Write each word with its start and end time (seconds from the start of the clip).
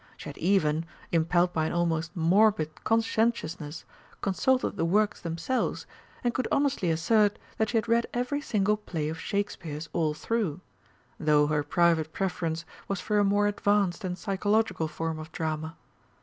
She 0.17 0.27
had 0.29 0.37
even, 0.39 0.85
impelled 1.11 1.53
by 1.53 1.67
an 1.67 1.73
almost 1.73 2.15
morbid 2.15 2.83
conscientiousness, 2.83 3.85
consulted 4.21 4.75
the 4.75 4.83
works 4.83 5.21
themselves, 5.21 5.85
and 6.23 6.33
could 6.33 6.47
honestly 6.51 6.89
assert 6.89 7.37
that 7.59 7.69
she 7.69 7.77
had 7.77 7.87
read 7.87 8.07
every 8.11 8.41
single 8.41 8.77
play 8.77 9.09
of 9.09 9.19
Shakespeare's 9.19 9.89
all 9.93 10.15
through, 10.15 10.59
though 11.19 11.45
her 11.45 11.61
private 11.61 12.13
preference 12.13 12.65
was 12.87 12.99
for 12.99 13.19
a 13.19 13.23
more 13.23 13.45
advanced 13.45 14.03
and 14.03 14.17
psychological 14.17 14.87
form 14.87 15.19
of 15.19 15.31
drama. 15.31 15.77